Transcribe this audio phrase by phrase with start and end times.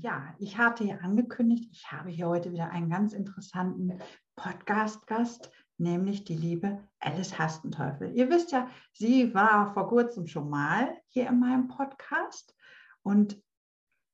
[0.00, 3.98] Ja, ich hatte ja angekündigt, ich habe hier heute wieder einen ganz interessanten
[4.36, 8.12] Podcast-Gast, nämlich die liebe Alice Hastenteufel.
[8.14, 12.54] Ihr wisst ja, sie war vor kurzem schon mal hier in meinem Podcast
[13.02, 13.42] und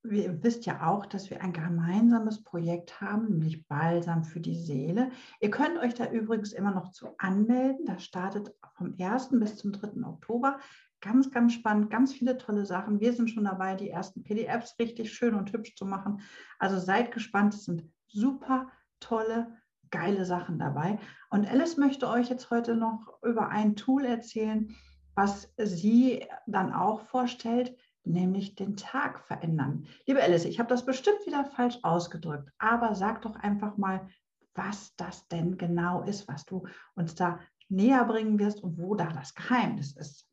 [0.05, 5.11] ihr wisst ja auch, dass wir ein gemeinsames Projekt haben, nämlich Balsam für die Seele.
[5.41, 7.85] Ihr könnt euch da übrigens immer noch zu anmelden.
[7.85, 9.29] Das startet vom 1.
[9.33, 10.03] bis zum 3.
[10.07, 10.59] Oktober.
[11.05, 12.99] Ganz, ganz spannend, ganz viele tolle Sachen.
[12.99, 16.23] Wir sind schon dabei, die ersten PDFs richtig schön und hübsch zu machen.
[16.59, 19.55] Also seid gespannt, es sind super tolle,
[19.91, 20.99] geile Sachen dabei.
[21.29, 24.75] Und Alice möchte euch jetzt heute noch über ein Tool erzählen,
[25.15, 29.87] was sie dann auch vorstellt, nämlich den Tag verändern.
[30.07, 34.09] Liebe Alice, ich habe das bestimmt wieder falsch ausgedrückt, aber sag doch einfach mal,
[34.55, 39.09] was das denn genau ist, was du uns da näher bringen wirst und wo da
[39.09, 40.27] das Geheimnis ist.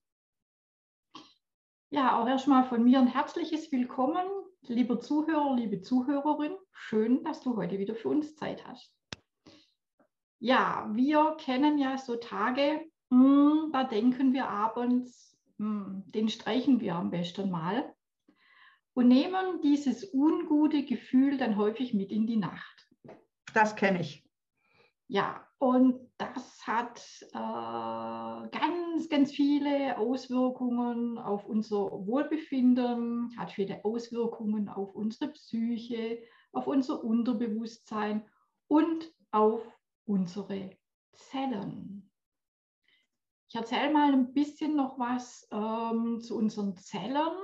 [1.94, 4.26] Ja, auch erstmal von mir ein herzliches Willkommen,
[4.62, 6.56] lieber Zuhörer, liebe Zuhörerin.
[6.72, 8.96] Schön, dass du heute wieder für uns Zeit hast.
[10.40, 16.30] Ja, wir kennen ja so Tage, mh, hm, da denken wir abends, mh, hm, den
[16.30, 17.94] streichen wir am besten mal
[18.94, 22.88] und nehmen dieses ungute Gefühl dann häufig mit in die Nacht.
[23.54, 24.26] Das kenne ich.
[25.10, 27.02] Ja, und das hat
[27.34, 28.50] äh,
[29.12, 38.26] ganz, viele Auswirkungen auf unser Wohlbefinden, hat viele Auswirkungen auf unsere Psyche, auf unser Unterbewusstsein
[38.68, 39.62] und auf
[40.06, 40.72] unsere
[41.14, 42.10] Zellen.
[43.50, 47.36] Ich erzähle mal ein bisschen noch was ähm, zu unseren Zellen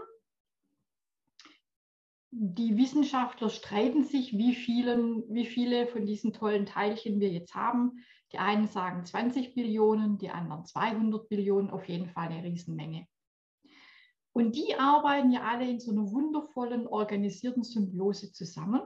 [2.31, 8.03] die Wissenschaftler streiten sich, wie, vielen, wie viele von diesen tollen Teilchen wir jetzt haben.
[8.31, 13.07] Die einen sagen 20 Billionen, die anderen 200 Billionen, auf jeden Fall eine Riesenmenge.
[14.33, 18.81] Und die arbeiten ja alle in so einer wundervollen, organisierten Symbiose zusammen.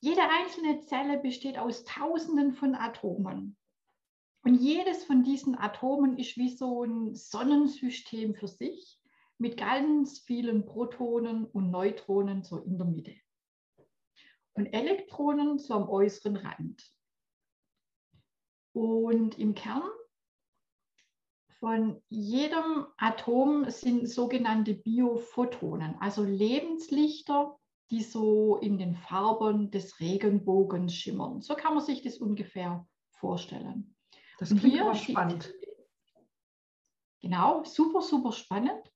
[0.00, 3.56] Jede einzelne Zelle besteht aus Tausenden von Atomen.
[4.42, 9.00] Und jedes von diesen Atomen ist wie so ein Sonnensystem für sich
[9.38, 13.14] mit ganz vielen Protonen und Neutronen so in der Mitte
[14.54, 16.93] und Elektronen so am äußeren Rand.
[18.74, 19.88] Und im Kern
[21.60, 27.56] von jedem Atom sind sogenannte Biophotonen, also Lebenslichter,
[27.90, 31.40] die so in den Farben des Regenbogens schimmern.
[31.40, 33.96] So kann man sich das ungefähr vorstellen.
[34.38, 35.54] Das klingt aber spannend.
[37.20, 38.92] Genau, super, super spannend.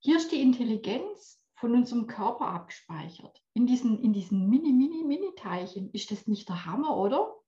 [0.00, 3.42] Hier ist die Intelligenz von unserem Körper abgespeichert.
[3.54, 5.90] In diesen, in diesen mini, mini, mini Teilchen.
[5.92, 7.39] Ist das nicht der Hammer, oder?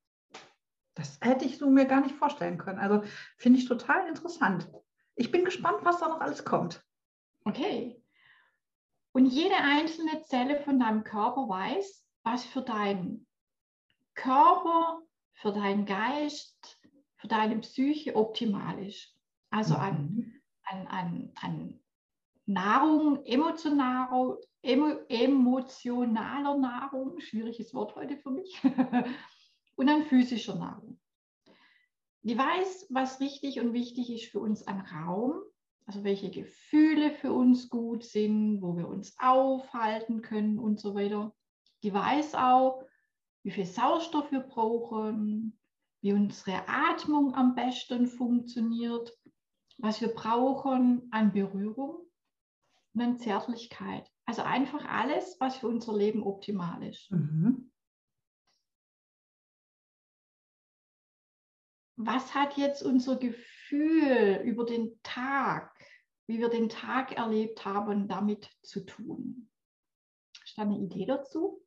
[0.94, 2.78] Das hätte ich so mir gar nicht vorstellen können.
[2.78, 3.03] Also
[3.38, 4.69] finde ich total interessant.
[5.14, 6.84] Ich bin gespannt, was da noch alles kommt.
[7.44, 8.03] Okay.
[9.12, 13.26] Und jede einzelne Zelle von deinem Körper weiß, was für deinen
[14.14, 15.03] Körper,
[15.34, 16.78] für deinen Geist,
[17.16, 19.14] für deine Psyche optimal ist.
[19.50, 20.41] Also an, mhm.
[20.64, 21.80] an, an, an
[22.47, 28.60] Nahrung, emotionaler, emo, emotionaler Nahrung, schwieriges Wort heute für mich,
[29.77, 30.99] und an physischer Nahrung.
[32.22, 35.43] Die weiß, was richtig und wichtig ist für uns an Raum,
[35.87, 41.34] also welche Gefühle für uns gut sind, wo wir uns aufhalten können und so weiter.
[41.83, 42.84] Die weiß auch,
[43.43, 45.59] wie viel Sauerstoff wir brauchen,
[46.00, 49.12] wie unsere Atmung am besten funktioniert,
[49.78, 52.06] was wir brauchen an Berührung
[52.94, 54.09] und an Zärtlichkeit.
[54.27, 57.10] Also einfach alles, was für unser Leben optimal ist.
[57.10, 57.72] Mhm.
[62.05, 65.73] Was hat jetzt unser Gefühl über den Tag,
[66.27, 69.49] wie wir den Tag erlebt haben, damit zu tun?
[70.43, 71.65] Hast du eine Idee dazu?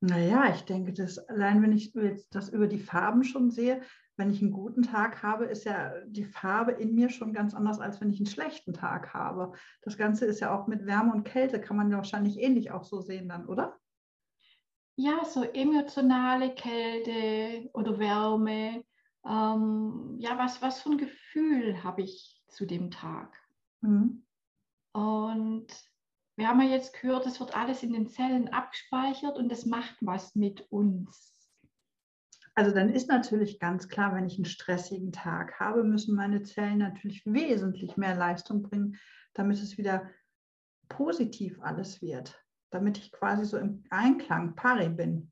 [0.00, 1.92] Naja, ich denke, dass allein wenn ich
[2.30, 3.82] das über die Farben schon sehe,
[4.16, 7.80] wenn ich einen guten Tag habe, ist ja die Farbe in mir schon ganz anders,
[7.80, 9.52] als wenn ich einen schlechten Tag habe.
[9.82, 12.84] Das Ganze ist ja auch mit Wärme und Kälte, kann man ja wahrscheinlich ähnlich auch
[12.84, 13.79] so sehen dann, oder?
[15.02, 18.84] Ja, so emotionale Kälte oder Wärme.
[19.24, 23.34] Ähm, ja, was, was für ein Gefühl habe ich zu dem Tag?
[23.80, 24.26] Mhm.
[24.92, 25.68] Und
[26.36, 29.96] wir haben ja jetzt gehört, es wird alles in den Zellen abgespeichert und das macht
[30.02, 31.48] was mit uns.
[32.54, 36.76] Also dann ist natürlich ganz klar, wenn ich einen stressigen Tag habe, müssen meine Zellen
[36.76, 38.98] natürlich wesentlich mehr Leistung bringen,
[39.32, 40.10] damit es wieder
[40.90, 42.38] positiv alles wird,
[42.70, 45.30] damit ich quasi so im Einklang, pari bin.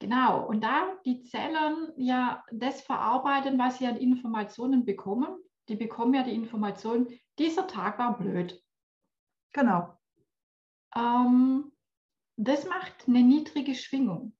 [0.00, 6.14] Genau, und da die Zellen ja das verarbeiten, was sie an Informationen bekommen, die bekommen
[6.14, 7.08] ja die Information,
[7.38, 8.62] dieser Tag war blöd.
[9.52, 9.98] Genau.
[10.94, 11.72] Ähm,
[12.36, 14.36] das macht eine niedrige Schwingung.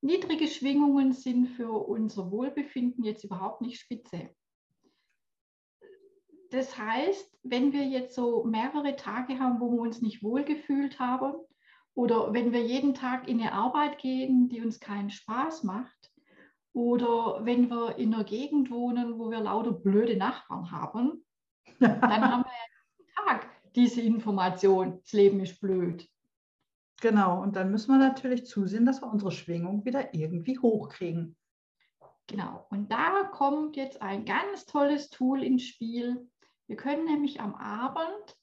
[0.00, 4.34] Niedrige Schwingungen sind für unser Wohlbefinden jetzt überhaupt nicht spitze.
[6.52, 11.34] Das heißt, wenn wir jetzt so mehrere Tage haben, wo wir uns nicht wohlgefühlt haben,
[11.94, 16.12] oder wenn wir jeden Tag in eine Arbeit gehen, die uns keinen Spaß macht,
[16.74, 21.24] oder wenn wir in einer Gegend wohnen, wo wir lauter blöde Nachbarn haben,
[21.80, 26.06] dann haben wir ja jeden Tag diese Information, das Leben ist blöd.
[27.00, 31.34] Genau, und dann müssen wir natürlich zusehen, dass wir unsere Schwingung wieder irgendwie hochkriegen.
[32.26, 36.28] Genau, und da kommt jetzt ein ganz tolles Tool ins Spiel.
[36.66, 38.38] Wir können nämlich am Abend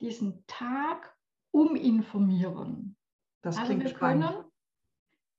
[0.00, 1.16] diesen Tag
[1.50, 2.96] uminformieren.
[3.42, 4.30] Das also klingt wir spannend.
[4.30, 4.44] Können,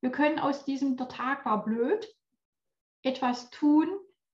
[0.01, 2.07] wir können aus diesem, der Tag war blöd,
[3.03, 3.87] etwas tun,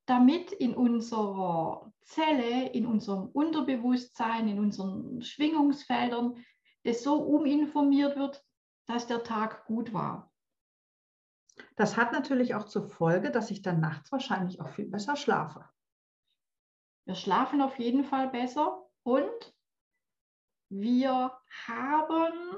[0.05, 6.43] damit in unserer Zelle, in unserem Unterbewusstsein, in unseren Schwingungsfeldern
[6.83, 8.43] es so uminformiert wird,
[8.85, 10.31] dass der Tag gut war.
[11.75, 15.67] Das hat natürlich auch zur Folge, dass ich dann nachts wahrscheinlich auch viel besser schlafe.
[17.05, 19.55] Wir schlafen auf jeden Fall besser und
[20.69, 21.31] wir
[21.67, 22.57] haben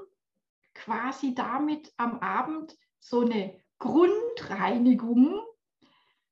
[0.73, 5.41] quasi damit am Abend so eine Grundreinigung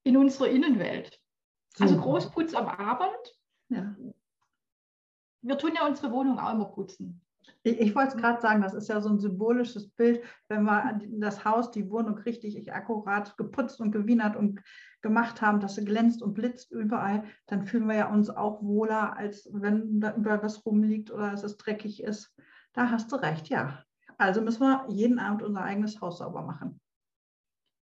[0.03, 1.19] in unserer Innenwelt.
[1.79, 3.39] Also Großputz am Abend.
[3.69, 3.95] Ja.
[5.41, 7.24] Wir tun ja unsere Wohnung auch immer putzen.
[7.63, 10.99] Ich, ich wollte es gerade sagen, das ist ja so ein symbolisches Bild, wenn wir
[11.19, 14.61] das Haus, die Wohnung richtig akkurat geputzt und gewienert und
[15.01, 19.15] gemacht haben, dass sie glänzt und blitzt überall, dann fühlen wir ja uns auch wohler,
[19.15, 22.35] als wenn da überall was rumliegt oder dass es dreckig ist.
[22.73, 23.83] Da hast du recht, ja.
[24.17, 26.79] Also müssen wir jeden Abend unser eigenes Haus sauber machen.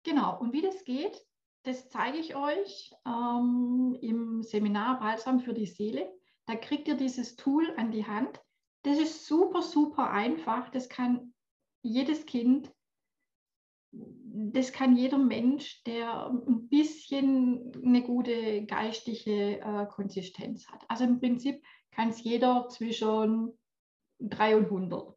[0.03, 1.25] Genau, und wie das geht,
[1.63, 6.11] das zeige ich euch ähm, im Seminar Balsam für die Seele.
[6.45, 8.41] Da kriegt ihr dieses Tool an die Hand.
[8.83, 10.69] Das ist super, super einfach.
[10.69, 11.33] Das kann
[11.81, 12.71] jedes Kind,
[13.91, 20.83] das kann jeder Mensch, der ein bisschen eine gute geistige äh, Konsistenz hat.
[20.89, 23.57] Also im Prinzip kann es jeder zwischen
[24.19, 25.15] 3 und 100.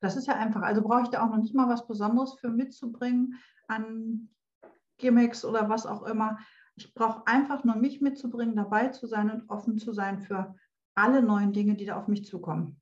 [0.00, 0.62] Das ist ja einfach.
[0.62, 4.28] Also brauche ich da auch noch nicht mal was Besonderes für mitzubringen an
[4.98, 6.38] Gimmicks oder was auch immer.
[6.74, 10.54] Ich brauche einfach nur mich mitzubringen, dabei zu sein und offen zu sein für
[10.96, 12.80] alle neuen Dinge, die da auf mich zukommen.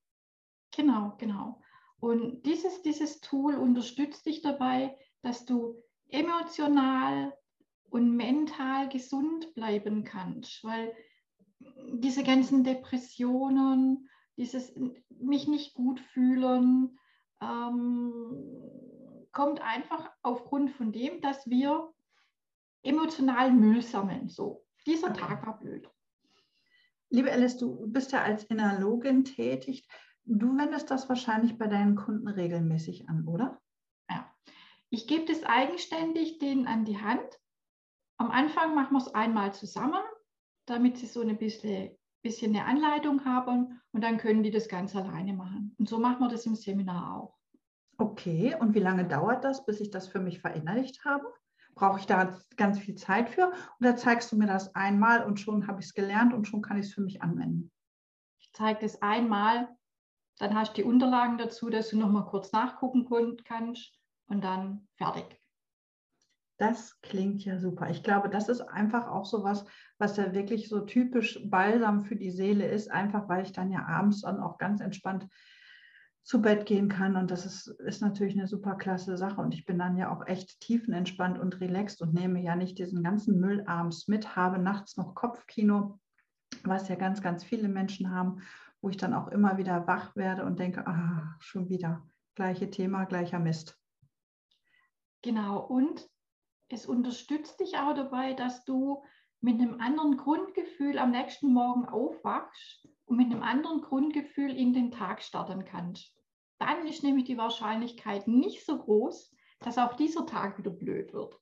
[0.75, 1.61] Genau, genau.
[1.99, 7.33] Und dieses, dieses Tool unterstützt dich dabei, dass du emotional
[7.91, 10.95] und mental gesund bleiben kannst, weil
[11.93, 14.75] diese ganzen Depressionen, dieses
[15.09, 16.99] mich nicht gut fühlen,
[17.41, 18.23] ähm,
[19.33, 21.93] kommt einfach aufgrund von dem, dass wir
[22.83, 24.29] emotional Müll sammeln.
[24.29, 25.21] So, dieser okay.
[25.21, 25.89] Tag war blöd.
[27.15, 29.87] Liebe Alice, du bist ja als Innerlogin tätig.
[30.25, 33.61] Du wendest das wahrscheinlich bei deinen Kunden regelmäßig an, oder?
[34.11, 34.29] Ja.
[34.91, 37.39] Ich gebe das eigenständig denen an die Hand.
[38.17, 40.03] Am Anfang machen wir es einmal zusammen,
[40.67, 44.97] damit sie so ein bisschen, bisschen eine Anleitung haben und dann können die das ganz
[44.97, 45.77] alleine machen.
[45.79, 47.39] Und so machen wir das im Seminar auch.
[47.97, 51.33] Okay, und wie lange dauert das, bis ich das für mich verinnerlicht habe?
[51.75, 55.67] Brauche ich da ganz viel Zeit für oder zeigst du mir das einmal und schon
[55.67, 57.71] habe ich es gelernt und schon kann ich es für mich anwenden?
[58.39, 59.69] Ich zeige das einmal,
[60.39, 63.07] dann hast du die Unterlagen dazu, dass du noch mal kurz nachgucken
[63.45, 65.41] kannst und dann fertig.
[66.59, 67.91] Das klingt ja super.
[67.91, 69.65] Ich glaube, das ist einfach auch so was,
[69.99, 73.85] was ja wirklich so typisch Balsam für die Seele ist, einfach weil ich dann ja
[73.87, 75.27] abends dann auch ganz entspannt
[76.25, 77.17] zu Bett gehen kann.
[77.17, 79.41] Und das ist, ist natürlich eine super klasse Sache.
[79.41, 83.03] Und ich bin dann ja auch echt tiefenentspannt und relaxed und nehme ja nicht diesen
[83.03, 86.01] ganzen Müll abends mit, habe nachts noch Kopfkino,
[86.65, 88.41] was ja ganz, ganz viele Menschen haben,
[88.81, 92.03] wo ich dann auch immer wieder wach werde und denke, ah, schon wieder,
[92.35, 93.79] gleiche Thema, gleicher Mist.
[95.21, 96.09] Genau, und
[96.69, 99.05] es unterstützt dich auch dabei, dass du
[99.41, 104.91] mit einem anderen Grundgefühl am nächsten Morgen aufwachst und mit einem anderen Grundgefühl in den
[104.91, 106.17] Tag starten kannst.
[106.59, 111.39] Dann ist nämlich die Wahrscheinlichkeit nicht so groß, dass auch dieser Tag wieder blöd wird.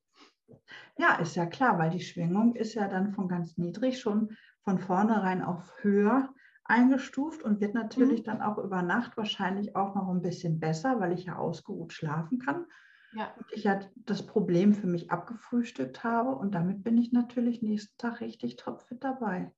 [0.99, 4.79] Ja, ist ja klar, weil die Schwingung ist ja dann von ganz niedrig schon von
[4.79, 6.33] vornherein auf höher
[6.65, 8.25] eingestuft und wird natürlich mhm.
[8.25, 12.39] dann auch über Nacht wahrscheinlich auch noch ein bisschen besser, weil ich ja ausgeruht schlafen
[12.39, 12.67] kann.
[13.15, 13.35] Ja.
[13.37, 17.97] Und ich ja das Problem für mich abgefrühstückt habe und damit bin ich natürlich nächsten
[17.99, 19.53] Tag richtig topfit dabei.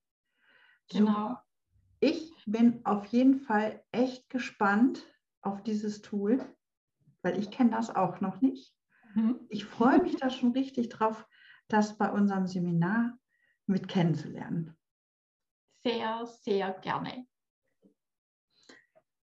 [0.91, 1.29] Genau.
[1.29, 1.37] So,
[2.47, 5.07] ich bin auf jeden Fall echt gespannt
[5.41, 6.45] auf dieses Tool,
[7.23, 8.75] weil ich kenne das auch noch nicht.
[9.15, 9.41] Mhm.
[9.49, 11.27] Ich freue mich da schon richtig drauf,
[11.69, 13.19] das bei unserem Seminar
[13.67, 14.77] mit kennenzulernen.
[15.85, 17.27] Sehr, sehr gerne.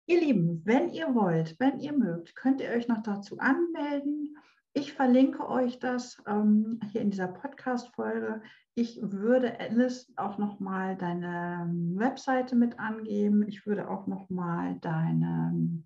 [0.08, 4.36] Ihr Lieben, wenn ihr wollt, wenn ihr mögt, könnt ihr euch noch dazu anmelden.
[4.74, 8.42] Ich verlinke euch das ähm, hier in dieser Podcast-Folge.
[8.74, 13.46] Ich würde Alice auch nochmal deine Webseite mit angeben.
[13.46, 15.84] Ich würde auch nochmal deine,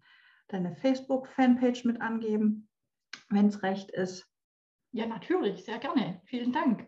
[0.49, 2.69] deine Facebook-Fanpage mit angeben,
[3.29, 4.31] wenn es recht ist.
[4.91, 6.21] Ja, natürlich, sehr gerne.
[6.25, 6.87] Vielen Dank.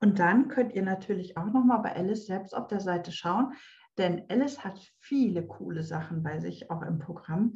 [0.00, 3.54] Und dann könnt ihr natürlich auch nochmal bei Alice selbst auf der Seite schauen,
[3.96, 7.54] denn Alice hat viele coole Sachen bei sich auch im Programm.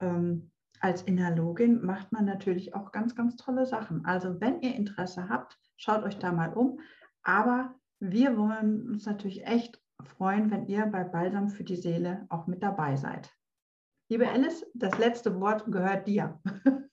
[0.00, 0.51] Ähm,
[0.82, 4.04] als Inhalogin macht man natürlich auch ganz, ganz tolle Sachen.
[4.04, 6.80] Also wenn ihr Interesse habt, schaut euch da mal um.
[7.22, 12.48] Aber wir wollen uns natürlich echt freuen, wenn ihr bei Balsam für die Seele auch
[12.48, 13.30] mit dabei seid.
[14.08, 16.40] Liebe Alice, das letzte Wort gehört dir.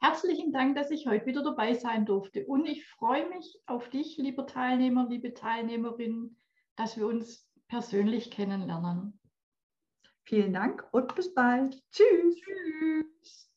[0.00, 2.44] Herzlichen Dank, dass ich heute wieder dabei sein durfte.
[2.46, 6.36] Und ich freue mich auf dich, lieber Teilnehmer, liebe Teilnehmerin,
[6.74, 9.19] dass wir uns persönlich kennenlernen.
[10.24, 11.82] Vielen Dank und bis bald.
[11.90, 12.36] Tschüss.
[12.44, 13.49] Tschüss.